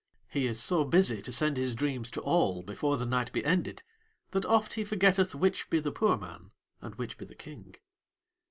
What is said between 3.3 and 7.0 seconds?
be ended that oft he forgetteth which be the poor man and